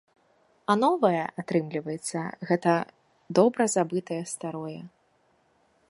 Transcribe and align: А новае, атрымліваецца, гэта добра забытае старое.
А 0.73 0.75
новае, 0.83 1.19
атрымліваецца, 1.43 2.19
гэта 2.53 2.73
добра 3.41 3.63
забытае 3.75 4.19
старое. 4.33 4.77